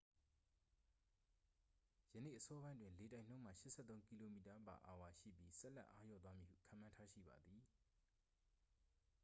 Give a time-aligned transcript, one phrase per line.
[2.13, 4.35] ယနေ့အစောပိုင်းတွင် လေတိုက်နှုန်းမှာ 83 km/h
[5.19, 7.61] ရှိပြီး ဆက်လက်အားလျော့သွားမည်ဟု ခန့်မှန်းထားရှိပါသည်